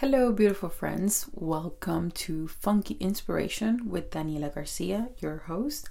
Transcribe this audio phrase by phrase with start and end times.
[0.00, 1.26] Hello, beautiful friends.
[1.32, 5.88] Welcome to Funky Inspiration with Daniela Garcia, your host.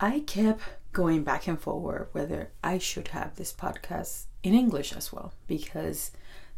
[0.00, 0.62] I kept
[0.92, 6.12] going back and forward whether I should have this podcast in English as well because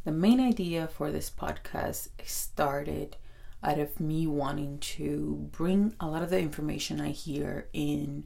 [0.04, 3.16] the main idea for this podcast started
[3.64, 8.22] out of me wanting to bring a lot of the information I hear in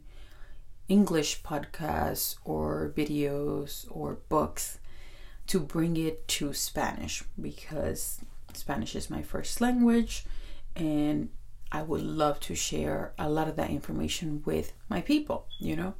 [0.91, 4.79] English podcasts or videos or books
[5.49, 8.21] to bring it to Spanish because
[8.53, 10.25] Spanish is my first language
[10.75, 11.29] and
[11.73, 15.95] I would love to share a lot of that information with my people, you know.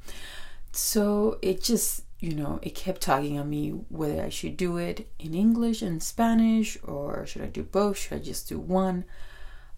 [0.71, 5.11] So it just, you know, it kept tugging on me whether I should do it
[5.19, 7.97] in English and Spanish or should I do both?
[7.97, 9.05] Should I just do one?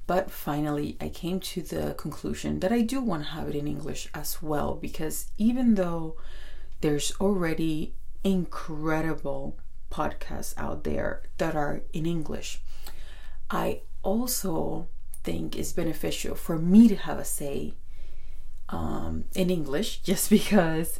[0.08, 3.68] But finally, I came to the conclusion that I do want to have it in
[3.68, 6.16] English as well because even though
[6.82, 9.58] there's already incredible
[9.91, 12.62] podcasts out there that are in English.
[13.50, 14.88] I also
[15.23, 17.74] think it's beneficial for me to have a say
[18.70, 20.99] um, in English just because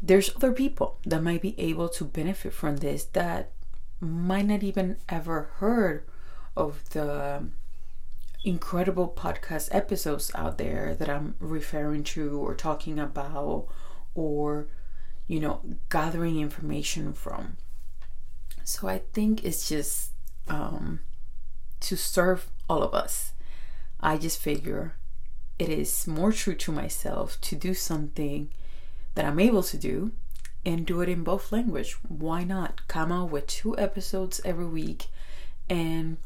[0.00, 3.50] there's other people that might be able to benefit from this that
[4.00, 6.04] might not even ever heard
[6.56, 7.48] of the
[8.44, 13.66] incredible podcast episodes out there that I'm referring to or talking about
[14.14, 14.68] or
[15.28, 17.58] you know, gathering information from.
[18.64, 20.10] So I think it's just
[20.48, 21.00] um,
[21.80, 23.32] to serve all of us.
[24.00, 24.96] I just figure
[25.58, 28.50] it is more true to myself to do something
[29.14, 30.12] that I'm able to do
[30.64, 31.96] and do it in both language.
[32.06, 35.06] Why not come out with two episodes every week
[35.68, 36.18] and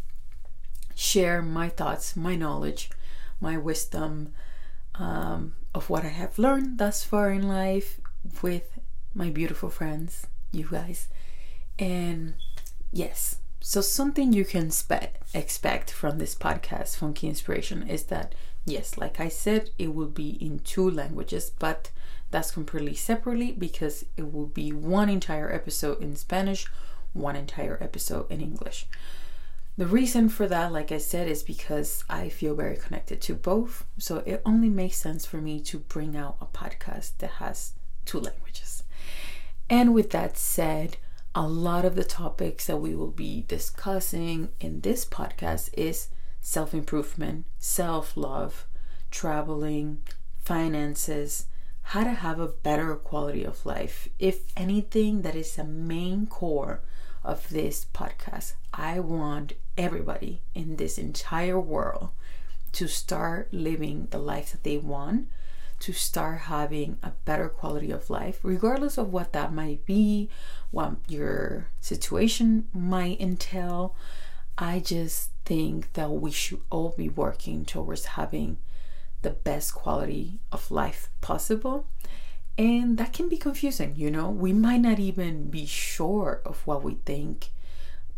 [0.94, 2.90] share my thoughts, my knowledge,
[3.40, 4.32] my wisdom
[4.94, 8.00] um, of what I have learned thus far in life
[8.42, 8.78] with
[9.14, 11.08] my beautiful friends, you guys.
[11.78, 12.34] And
[12.92, 18.96] yes, so something you can spe- expect from this podcast, Funky Inspiration, is that yes,
[18.98, 21.90] like I said, it will be in two languages, but
[22.30, 26.66] that's completely separately because it will be one entire episode in Spanish,
[27.12, 28.86] one entire episode in English.
[29.76, 33.84] The reason for that, like I said, is because I feel very connected to both.
[33.98, 37.72] So it only makes sense for me to bring out a podcast that has
[38.04, 38.71] two languages.
[39.72, 40.98] And with that said,
[41.34, 46.08] a lot of the topics that we will be discussing in this podcast is
[46.42, 48.66] self improvement, self love,
[49.10, 50.02] traveling,
[50.36, 51.46] finances,
[51.80, 54.08] how to have a better quality of life.
[54.18, 56.82] If anything, that is the main core
[57.24, 58.52] of this podcast.
[58.74, 62.10] I want everybody in this entire world
[62.72, 65.28] to start living the life that they want
[65.82, 70.30] to start having a better quality of life, regardless of what that might be,
[70.70, 73.96] what your situation might entail.
[74.56, 78.58] I just think that we should all be working towards having
[79.22, 81.88] the best quality of life possible.
[82.56, 84.30] And that can be confusing, you know?
[84.30, 87.50] We might not even be sure of what we think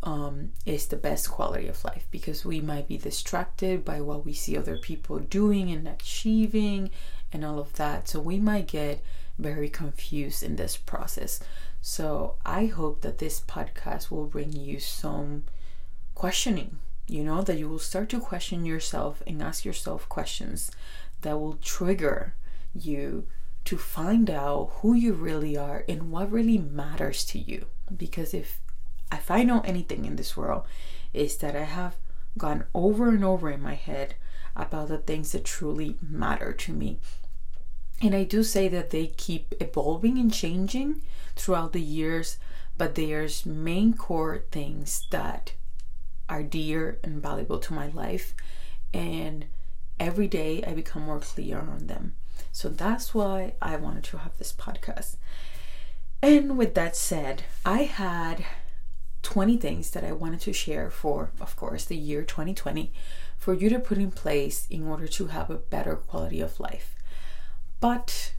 [0.04, 4.34] um, is the best quality of life because we might be distracted by what we
[4.34, 6.90] see other people doing and achieving
[7.34, 8.08] and all of that.
[8.08, 9.02] So we might get
[9.38, 11.40] very confused in this process.
[11.82, 15.44] So I hope that this podcast will bring you some
[16.14, 16.78] questioning,
[17.08, 20.70] you know, that you will start to question yourself and ask yourself questions
[21.22, 22.34] that will trigger
[22.72, 23.26] you
[23.64, 27.66] to find out who you really are and what really matters to you.
[27.94, 28.60] Because if
[29.12, 30.64] if I know anything in this world,
[31.12, 31.96] is that I have
[32.36, 34.16] gone over and over in my head
[34.56, 36.98] about the things that truly matter to me.
[38.02, 41.00] And I do say that they keep evolving and changing
[41.36, 42.38] throughout the years,
[42.76, 45.52] but there's main core things that
[46.28, 48.34] are dear and valuable to my life.
[48.92, 49.46] And
[49.98, 52.14] every day I become more clear on them.
[52.52, 55.16] So that's why I wanted to have this podcast.
[56.22, 58.44] And with that said, I had
[59.22, 62.92] 20 things that I wanted to share for, of course, the year 2020
[63.36, 66.93] for you to put in place in order to have a better quality of life.
[67.80, 68.32] But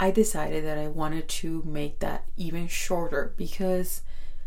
[0.00, 4.02] I decided that I wanted to make that even shorter because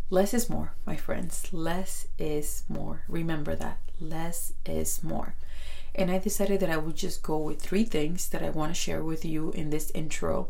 [0.10, 1.54] less is more, my friends.
[1.54, 3.04] Less is more.
[3.08, 3.80] Remember that.
[4.00, 5.36] Less is more.
[5.94, 8.80] And I decided that I would just go with three things that I want to
[8.80, 10.50] share with you in this intro.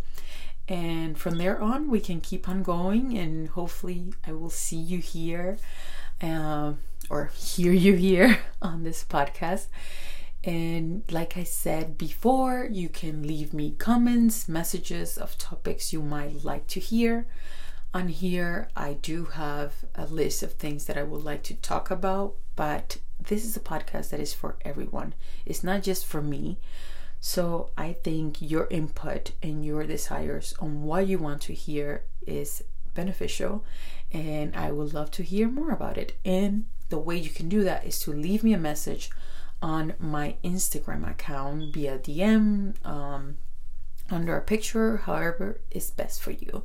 [0.68, 5.00] And from there on, we can keep on going, and hopefully, I will see you
[5.00, 5.57] here
[6.22, 6.74] uh,
[7.10, 9.68] or hear you here on this podcast.
[10.44, 16.44] And like I said before, you can leave me comments, messages of topics you might
[16.44, 17.28] like to hear.
[17.94, 21.92] On here, I do have a list of things that I would like to talk
[21.92, 25.14] about, but this is a podcast that is for everyone.
[25.46, 26.58] It's not just for me.
[27.20, 32.64] So I think your input and your desires on what you want to hear is
[32.96, 33.64] beneficial,
[34.12, 36.18] and I would love to hear more about it.
[36.26, 39.12] And the way you can do that is to leave me a message
[39.62, 43.38] on my Instagram account via DM, um,
[44.10, 46.63] under a picture, however is best for you.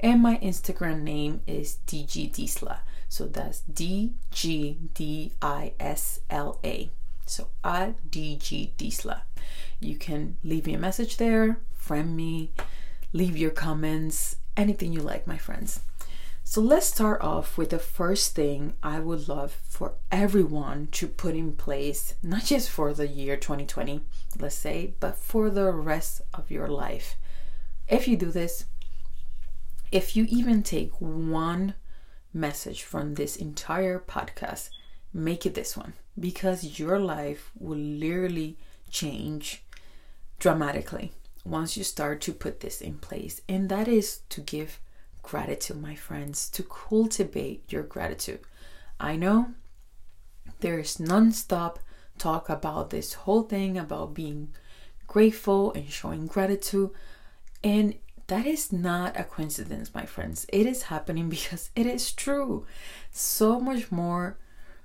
[0.00, 2.78] And my Instagram name is DG Disla.
[3.08, 6.90] So that's D G D I S L A.
[7.26, 9.22] So at DG Disla.
[9.80, 12.50] You can leave me a message there, friend me,
[13.12, 15.80] leave your comments, anything you like, my friends.
[16.48, 21.34] So let's start off with the first thing I would love for everyone to put
[21.34, 24.02] in place, not just for the year 2020,
[24.38, 27.16] let's say, but for the rest of your life.
[27.88, 28.66] If you do this,
[29.90, 31.74] if you even take one
[32.32, 34.70] message from this entire podcast,
[35.12, 38.56] make it this one because your life will literally
[38.88, 39.64] change
[40.38, 41.10] dramatically
[41.44, 43.40] once you start to put this in place.
[43.48, 44.78] And that is to give
[45.26, 48.40] gratitude, my friends, to cultivate your gratitude.
[49.00, 49.48] I know
[50.60, 51.80] there's non-stop
[52.16, 54.54] talk about this whole thing about being
[55.06, 56.90] grateful and showing gratitude
[57.62, 57.94] and
[58.28, 60.46] that is not a coincidence my friends.
[60.52, 62.66] It is happening because it is true.
[63.10, 64.38] So much more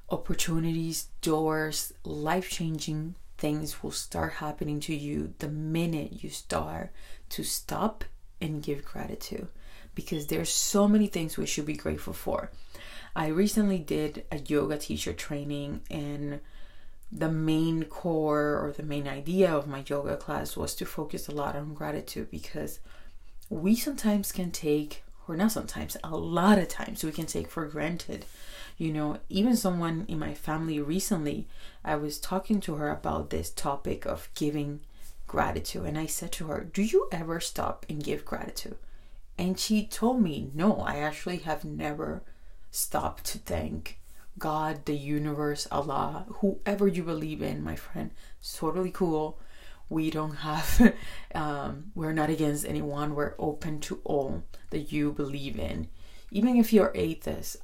[0.09, 6.91] opportunities doors life-changing things will start happening to you the minute you start
[7.29, 8.03] to stop
[8.41, 9.47] and give gratitude
[9.95, 12.49] because there's so many things we should be grateful for.
[13.15, 16.39] I recently did a yoga teacher training and
[17.11, 21.33] the main core or the main idea of my yoga class was to focus a
[21.33, 22.79] lot on gratitude because
[23.49, 27.65] we sometimes can take or not sometimes a lot of times we can take for
[27.65, 28.25] granted
[28.77, 31.47] you know even someone in my family recently
[31.83, 34.79] i was talking to her about this topic of giving
[35.27, 38.77] gratitude and i said to her do you ever stop and give gratitude
[39.41, 42.21] and she told me, no, I actually have never
[42.69, 43.97] stopped to thank
[44.37, 48.11] God, the universe, Allah, whoever you believe in, my friend.
[48.39, 49.39] It's totally cool.
[49.89, 50.93] We don't have,
[51.33, 53.15] um, we're not against anyone.
[53.15, 55.87] We're open to all that you believe in.
[56.29, 57.57] Even if you're atheist,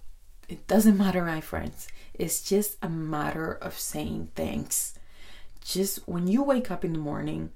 [0.50, 1.88] it doesn't matter, my friends.
[2.15, 4.97] It's just a matter of saying thanks.
[5.63, 7.51] Just when you wake up in the morning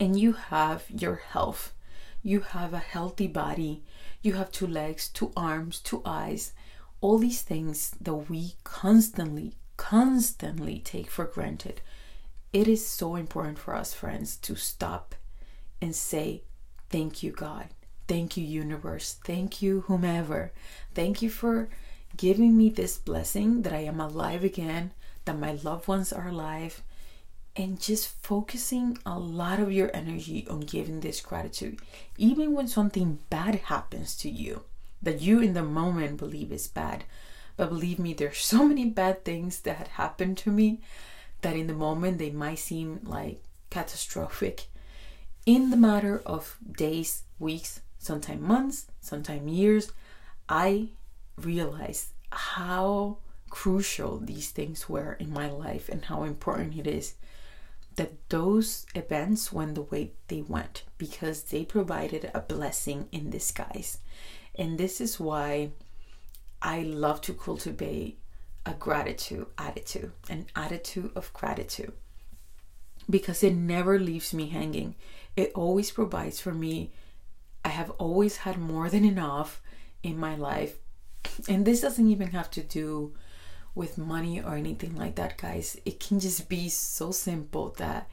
[0.00, 1.72] and you have your health,
[2.26, 3.84] you have a healthy body,
[4.20, 6.52] you have two legs, two arms, two eyes,
[7.00, 11.80] all these things that we constantly, constantly take for granted.
[12.52, 15.14] It is so important for us, friends, to stop
[15.80, 16.42] and say,
[16.90, 17.66] Thank you, God.
[18.08, 19.16] Thank you, universe.
[19.24, 20.50] Thank you, whomever.
[20.94, 21.68] Thank you for
[22.16, 24.90] giving me this blessing that I am alive again,
[25.26, 26.82] that my loved ones are alive,
[27.56, 31.80] and just focusing a lot of your energy on giving this gratitude,
[32.18, 34.62] even when something bad happens to you
[35.02, 37.04] that you in the moment believe is bad.
[37.56, 40.80] But believe me, there's so many bad things that had happened to me
[41.40, 44.66] that in the moment they might seem like catastrophic.
[45.46, 49.92] In the matter of days, weeks, sometimes months, sometimes years,
[50.48, 50.88] I
[51.38, 53.18] realized how
[53.48, 57.14] crucial these things were in my life and how important it is
[57.96, 63.98] that those events went the way they went because they provided a blessing in disguise.
[64.54, 65.70] And this is why
[66.62, 68.18] I love to cultivate
[68.64, 71.92] a gratitude attitude, an attitude of gratitude,
[73.08, 74.96] because it never leaves me hanging.
[75.36, 76.92] It always provides for me.
[77.64, 79.62] I have always had more than enough
[80.02, 80.76] in my life.
[81.48, 83.14] And this doesn't even have to do
[83.76, 85.78] with money or anything like that, guys.
[85.84, 88.08] It can just be so simple that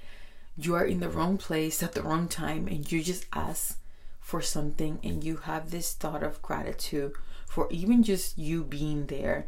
[0.55, 3.79] you are in the wrong place at the wrong time and you just ask
[4.19, 7.13] for something and you have this thought of gratitude
[7.47, 9.47] for even just you being there.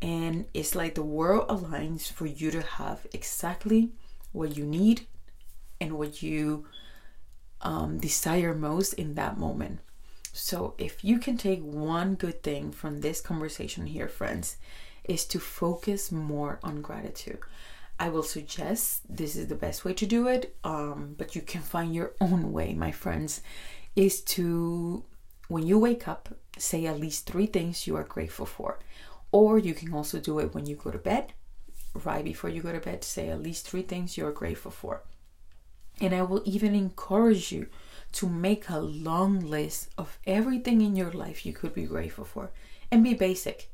[0.00, 3.90] And it's like the world aligns for you to have exactly
[4.32, 5.06] what you need
[5.80, 6.66] and what you
[7.60, 9.80] um, desire most in that moment.
[10.32, 14.58] So, if you can take one good thing from this conversation here, friends,
[15.08, 17.38] is to focus more on gratitude.
[17.98, 21.62] I will suggest this is the best way to do it, um, but you can
[21.62, 23.40] find your own way, my friends.
[23.94, 25.04] Is to,
[25.48, 28.78] when you wake up, say at least three things you are grateful for.
[29.32, 31.32] Or you can also do it when you go to bed,
[32.04, 35.02] right before you go to bed, say at least three things you're grateful for.
[36.00, 37.68] And I will even encourage you
[38.12, 42.50] to make a long list of everything in your life you could be grateful for
[42.90, 43.70] and be basic.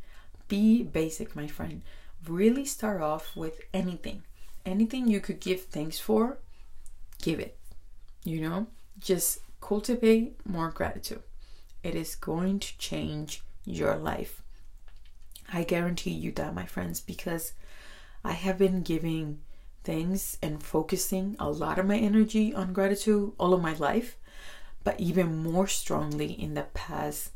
[0.52, 1.80] Be basic, my friend.
[2.28, 4.23] Really start off with anything.
[4.66, 6.37] Anything you could give thanks for,
[7.23, 7.56] give it.
[8.23, 8.66] You know,
[9.00, 11.23] just cultivate more gratitude.
[11.82, 14.42] It is going to change your life.
[15.50, 17.54] I guarantee you that, my friends, because
[18.23, 19.40] I have been giving
[19.85, 24.18] things and focusing a lot of my energy on gratitude all of my life,
[24.85, 27.30] but even more strongly in the past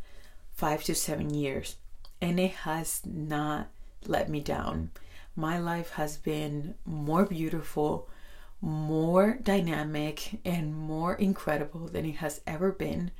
[0.52, 1.76] five to seven years.
[2.20, 3.68] And it has not
[4.06, 4.90] let me down.
[5.34, 8.08] My life has been more beautiful,
[8.60, 13.10] more dynamic, and more incredible than it has ever been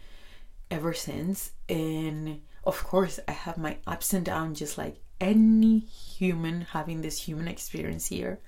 [0.71, 1.53] ever since.
[1.69, 7.23] And of course, I have my ups and downs, just like any human having this
[7.23, 8.41] human experience here.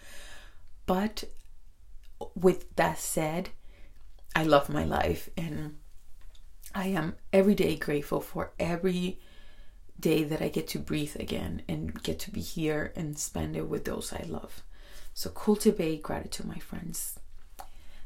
[0.86, 1.24] But
[2.34, 3.50] with that said,
[4.34, 5.76] I love my life and
[6.74, 9.20] I am every day grateful for every
[10.00, 13.68] day that I get to breathe again and get to be here and spend it
[13.68, 14.62] with those I love.
[15.14, 17.18] So cultivate gratitude, my friends.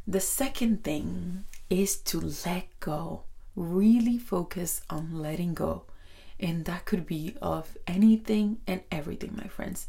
[0.07, 3.25] The second thing is to let go.
[3.55, 5.85] Really focus on letting go.
[6.41, 9.87] And that could be of anything and everything, my friends.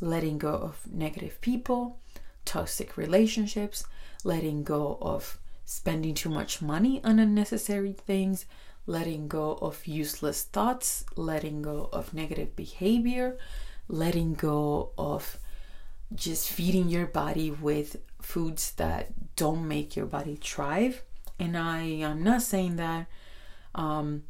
[0.00, 1.98] Letting go of negative people,
[2.44, 3.84] toxic relationships,
[4.22, 8.44] letting go of spending too much money on unnecessary things,
[8.86, 13.36] letting go of useless thoughts, letting go of negative behavior,
[13.88, 15.38] letting go of
[16.14, 21.02] just feeding your body with foods that don't make your body thrive.
[21.38, 23.06] And I am not saying that
[23.74, 24.22] um,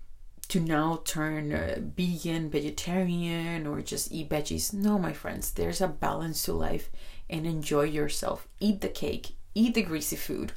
[0.48, 4.72] to now turn vegan, vegetarian, or just eat veggies.
[4.72, 6.90] No, my friends, there's a balance to life
[7.28, 8.48] and enjoy yourself.
[8.60, 10.52] Eat the cake, eat the greasy food,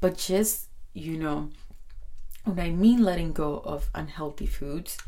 [0.00, 1.50] but just, you know,
[2.46, 4.98] when I mean letting go of unhealthy foods,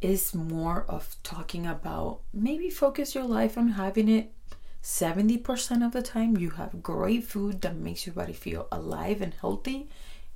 [0.00, 4.32] is more of talking about maybe focus your life on having it.
[4.80, 9.34] 70% of the time you have great food that makes your body feel alive and
[9.34, 9.88] healthy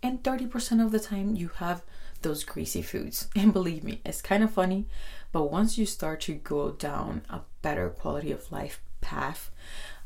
[0.02, 1.84] and 30% of the time you have
[2.22, 3.28] those greasy foods.
[3.36, 4.86] And believe me it's kind of funny
[5.30, 9.50] but once you start to go down a better quality of life path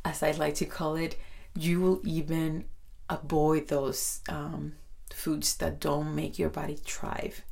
[0.05, 1.19] as i like to call it
[1.55, 2.65] you will even
[3.11, 4.73] avoid those um,
[5.11, 7.43] foods that don't make your body thrive.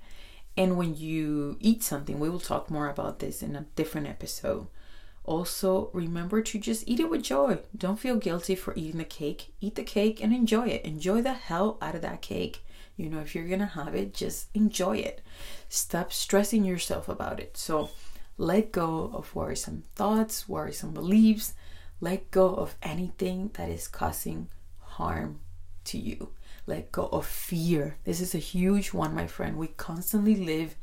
[0.57, 4.69] And when you eat something, we will talk more about this in a different episode.
[5.25, 7.59] Also, remember to just eat it with joy.
[7.77, 9.55] Don't feel guilty for eating the cake.
[9.61, 10.85] Eat the cake and enjoy it.
[10.85, 12.65] Enjoy the hell out of that cake.
[12.97, 15.23] You know, if you're gonna have it, just enjoy it.
[15.69, 17.57] Stop stressing yourself about it.
[17.57, 17.91] So,
[18.37, 21.55] let go of worrisome thoughts, worrisome beliefs.
[22.01, 24.49] Let go of anything that is causing
[24.81, 25.41] harm
[25.85, 26.31] to you.
[26.67, 27.97] Let go of fear.
[28.05, 29.57] This is a huge one, my friend.
[29.57, 30.77] We constantly live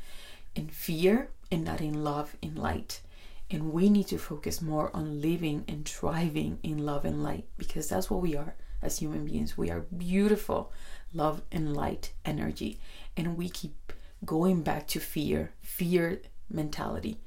[0.56, 3.02] in fear and not in love, in light.
[3.50, 7.90] And we need to focus more on living and thriving in love and light because
[7.90, 9.58] that's what we are as human beings.
[9.58, 10.72] We are beautiful,
[11.14, 12.80] love and light energy.
[13.18, 13.94] And we keep
[14.26, 17.20] going back to fear, fear mentality.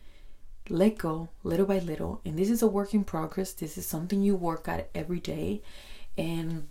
[0.71, 2.21] Let go little by little.
[2.25, 3.53] And this is a work in progress.
[3.53, 5.63] This is something you work at every day.
[6.17, 6.69] And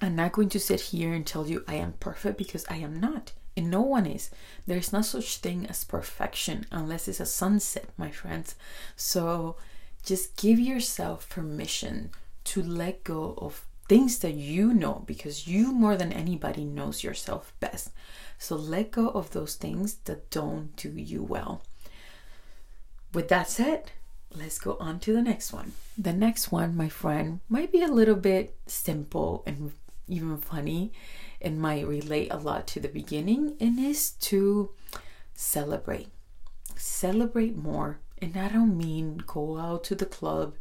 [0.00, 3.00] I'm not going to sit here and tell you I am perfect because I am
[3.00, 3.32] not.
[3.56, 4.30] And no one is.
[4.66, 8.54] There's no such thing as perfection unless it's a sunset, my friends.
[8.96, 9.56] So
[10.04, 12.10] just give yourself permission
[12.44, 17.52] to let go of things that you know because you more than anybody knows yourself
[17.60, 17.90] best.
[18.38, 21.62] So let go of those things that don't do you well.
[23.14, 23.92] With that said,
[24.34, 25.72] let's go on to the next one.
[25.96, 29.72] The next one, my friend, might be a little bit simple and
[30.08, 30.92] even funny
[31.40, 34.70] and might relate a lot to the beginning and is to
[35.34, 36.08] celebrate.
[36.76, 37.98] Celebrate more.
[38.20, 40.54] And I don't mean go out to the club,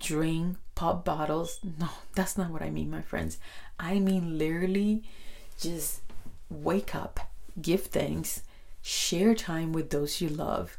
[0.00, 1.60] drink, pop bottles.
[1.78, 3.38] No, that's not what I mean, my friends.
[3.78, 5.04] I mean literally
[5.60, 6.00] just
[6.48, 7.20] wake up,
[7.60, 8.42] give thanks,
[8.82, 10.78] share time with those you love.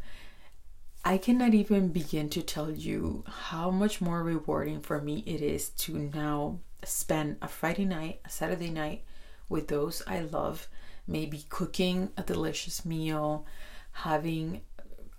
[1.04, 5.70] I cannot even begin to tell you how much more rewarding for me it is
[5.70, 9.04] to now spend a Friday night, a Saturday night
[9.50, 10.68] with those I love,
[11.08, 13.46] maybe cooking a delicious meal,
[13.92, 14.62] having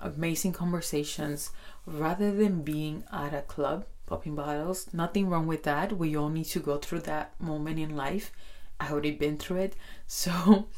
[0.01, 1.51] amazing conversations,
[1.87, 4.89] rather than being at a club popping bottles.
[4.93, 5.97] Nothing wrong with that.
[5.97, 8.33] We all need to go through that moment in life.
[8.81, 9.77] I already been through it.
[10.07, 10.69] So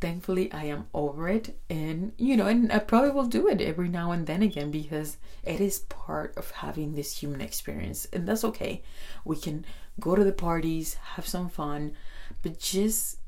[0.00, 3.88] thankfully I am over it and you know and I probably will do it every
[3.88, 8.44] now and then again because it is part of having this human experience and that's
[8.44, 8.82] okay.
[9.24, 9.64] We can
[9.98, 11.94] go to the parties, have some fun,
[12.42, 13.18] but just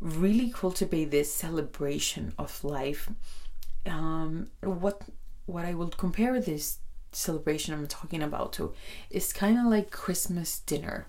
[0.00, 3.08] really cultivate this celebration of life.
[3.86, 5.02] Um, what
[5.46, 6.78] what I will compare this
[7.12, 8.74] celebration I'm talking about to
[9.10, 11.06] is kind of like Christmas dinner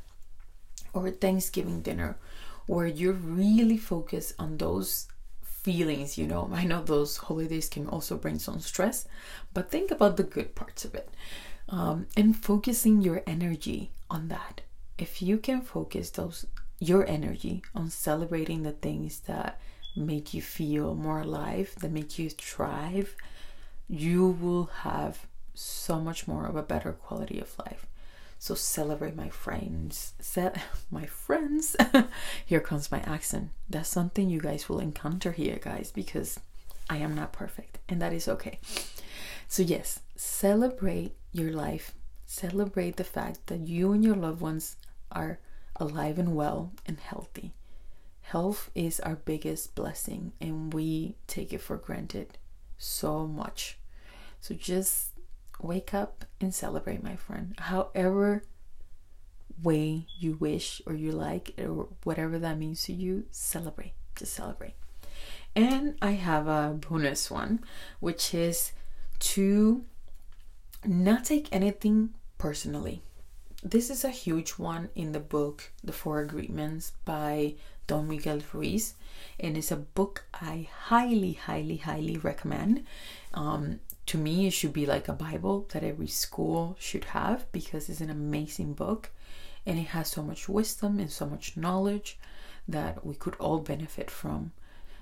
[0.93, 2.17] or Thanksgiving dinner,
[2.65, 5.07] where you're really focused on those
[5.43, 6.17] feelings.
[6.17, 9.07] You know, I know those holidays can also bring some stress,
[9.53, 11.09] but think about the good parts of it
[11.69, 14.61] um, and focusing your energy on that.
[14.97, 16.45] If you can focus those
[16.79, 19.59] your energy on celebrating the things that
[19.95, 23.15] make you feel more alive, that make you thrive,
[23.87, 27.85] you will have so much more of a better quality of life.
[28.43, 30.15] So celebrate my friends.
[30.19, 30.59] Ce-
[30.91, 31.77] my friends.
[32.45, 33.51] here comes my accent.
[33.69, 36.41] That's something you guys will encounter here, guys, because
[36.89, 38.59] I am not perfect, and that is okay.
[39.47, 41.93] So yes, celebrate your life.
[42.25, 44.75] Celebrate the fact that you and your loved ones
[45.09, 45.39] are
[45.77, 47.53] alive and well and healthy.
[48.23, 52.37] Health is our biggest blessing, and we take it for granted
[52.77, 53.77] so much.
[54.41, 55.12] So just
[55.61, 57.55] wake up and celebrate, my friend.
[57.57, 58.43] However
[59.61, 63.93] way you wish or you like, or whatever that means to you, celebrate.
[64.15, 64.75] Just celebrate.
[65.55, 67.59] And I have a bonus one,
[67.99, 68.71] which is
[69.19, 69.85] to
[70.85, 73.01] not take anything personally.
[73.63, 77.55] This is a huge one in the book The Four Agreements by
[77.87, 78.95] Don Miguel Ruiz,
[79.39, 82.85] and it's a book I highly, highly, highly recommend.
[83.33, 87.89] Um, to me, it should be like a Bible that every school should have because
[87.89, 89.11] it's an amazing book
[89.65, 92.17] and it has so much wisdom and so much knowledge
[92.67, 94.51] that we could all benefit from.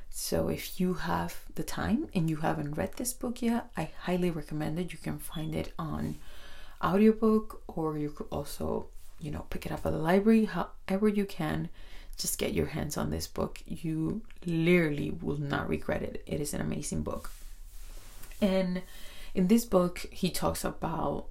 [0.10, 4.29] So, if you have the time and you haven't read this book yet, I highly
[4.29, 4.91] recommend it.
[4.91, 6.17] You can find it on
[6.84, 8.88] audiobook or you could also,
[9.20, 11.70] you know, pick it up at the library, however you can.
[12.17, 13.63] Just get your hands on this book.
[13.65, 16.22] You literally will not regret it.
[16.27, 17.31] It is an amazing book.
[18.41, 18.81] And
[19.33, 21.27] in this book, he talks about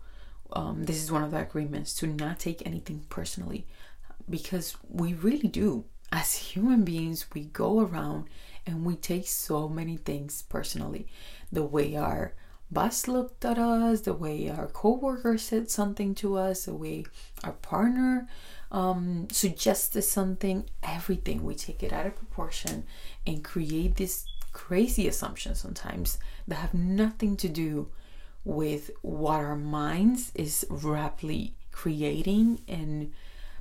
[0.52, 3.66] um, this is one of the agreements to not take anything personally
[4.29, 5.85] because we really do.
[6.12, 8.25] As human beings, we go around
[8.66, 11.07] and we take so many things personally.
[11.53, 12.35] The way our
[12.70, 17.05] boss looked at us, the way our coworker said something to us, the way
[17.44, 18.29] our partner
[18.73, 22.85] um, suggested something, everything we take it out of proportion
[23.27, 27.91] and create this crazy assumptions sometimes that have nothing to do
[28.45, 33.13] with what our minds is rapidly creating and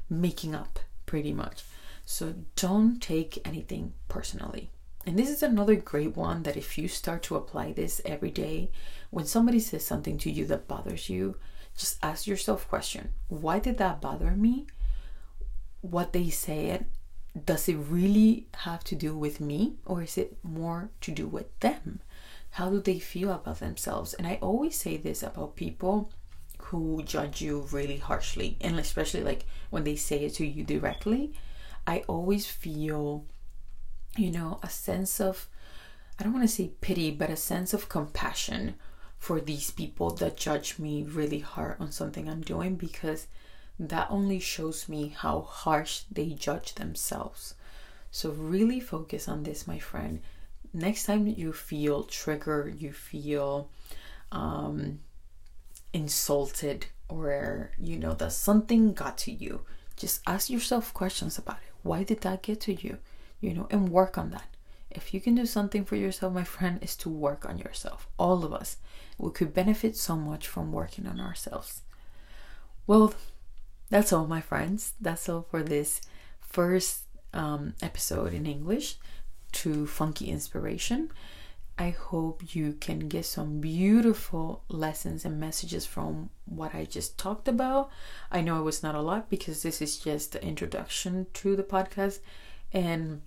[0.09, 1.63] making up pretty much.
[2.05, 4.71] So don't take anything personally.
[5.05, 8.71] And this is another great one that if you start to apply this every day,
[9.09, 11.35] when somebody says something to you that bothers you,
[11.77, 14.67] just ask yourself question, why did that bother me?
[15.81, 16.87] What they said
[17.45, 21.59] does it really have to do with me or is it more to do with
[21.59, 22.01] them?
[22.51, 24.13] How do they feel about themselves?
[24.13, 26.11] And I always say this about people
[26.59, 31.33] who judge you really harshly, and especially like when they say it to you directly.
[31.87, 33.25] I always feel,
[34.17, 35.47] you know, a sense of,
[36.19, 38.75] I don't want to say pity, but a sense of compassion
[39.17, 43.27] for these people that judge me really hard on something I'm doing because
[43.79, 47.55] that only shows me how harsh they judge themselves.
[48.11, 50.21] So, really focus on this, my friend.
[50.73, 53.69] Next time you feel triggered, you feel
[54.31, 54.99] um,
[55.93, 59.61] insulted, or you know that something got to you,
[59.95, 61.73] just ask yourself questions about it.
[61.81, 62.97] Why did that get to you?
[63.39, 64.47] You know, and work on that.
[64.91, 68.07] If you can do something for yourself, my friend, is to work on yourself.
[68.17, 68.77] All of us.
[69.17, 71.81] We could benefit so much from working on ourselves.
[72.87, 73.13] Well,
[73.89, 74.93] that's all, my friends.
[75.01, 76.01] That's all for this
[76.41, 78.97] first um, episode in English
[79.51, 81.11] to Funky Inspiration.
[81.77, 87.47] I hope you can get some beautiful lessons and messages from what I just talked
[87.47, 87.89] about.
[88.31, 91.63] I know it was not a lot because this is just the introduction to the
[91.63, 92.19] podcast.
[92.73, 93.21] And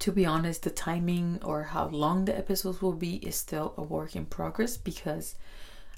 [0.00, 3.82] to be honest, the timing or how long the episodes will be is still a
[3.82, 5.36] work in progress because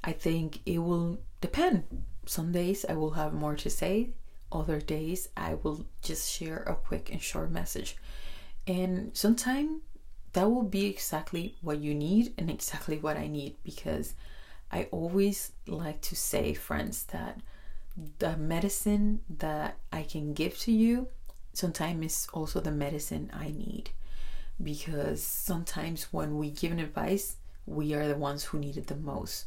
[0.05, 1.85] I think it will depend
[2.27, 4.11] some days I will have more to say,
[4.51, 7.97] other days I will just share a quick and short message.
[8.67, 9.83] And sometimes
[10.33, 14.15] that will be exactly what you need and exactly what I need because
[14.71, 17.41] I always like to say, friends, that
[18.19, 21.09] the medicine that I can give to you
[21.53, 23.91] sometimes is also the medicine I need
[24.63, 28.97] because sometimes when we give an advice, we are the ones who need it the
[28.97, 29.47] most.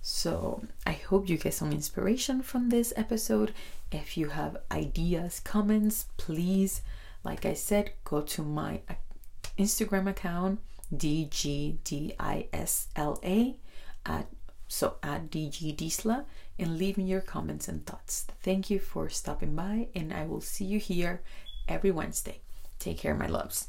[0.00, 3.52] So I hope you get some inspiration from this episode.
[3.92, 6.82] If you have ideas, comments, please
[7.24, 8.80] Like I said, go to my
[9.58, 10.60] Instagram account,
[10.94, 12.16] DGDISLA,
[14.06, 14.26] at,
[14.68, 16.24] so at DGDisla,
[16.58, 18.26] and leave me your comments and thoughts.
[18.42, 21.22] Thank you for stopping by, and I will see you here
[21.66, 22.40] every Wednesday.
[22.78, 23.68] Take care, my loves.